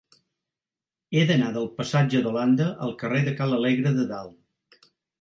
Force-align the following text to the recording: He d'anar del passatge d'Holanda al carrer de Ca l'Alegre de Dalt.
He 1.17 1.25
d'anar 1.33 1.51
del 1.59 1.69
passatge 1.77 2.23
d'Holanda 2.25 2.73
al 2.89 2.99
carrer 3.05 3.25
de 3.31 3.37
Ca 3.41 3.51
l'Alegre 3.55 3.97
de 4.03 4.11
Dalt. 4.17 4.87